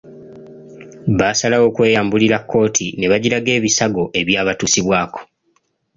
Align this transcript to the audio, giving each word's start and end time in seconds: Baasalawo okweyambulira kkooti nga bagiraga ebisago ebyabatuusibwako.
Baasalawo 1.17 1.65
okweyambulira 1.69 2.37
kkooti 2.41 2.87
nga 2.97 3.07
bagiraga 3.11 3.51
ebisago 3.57 4.03
ebyabatuusibwako. 4.19 5.21